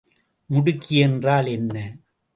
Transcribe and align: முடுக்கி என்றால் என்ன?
முடுக்கி 0.49 0.95
என்றால் 0.99 1.45
என்ன? 1.47 1.75